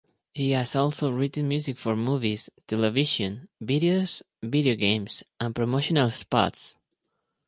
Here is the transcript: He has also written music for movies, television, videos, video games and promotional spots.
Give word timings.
He 0.33 0.49
has 0.53 0.75
also 0.75 1.11
written 1.11 1.47
music 1.47 1.77
for 1.77 1.95
movies, 1.95 2.49
television, 2.65 3.49
videos, 3.63 4.23
video 4.41 4.73
games 4.73 5.21
and 5.39 5.53
promotional 5.53 6.09
spots. 6.09 6.75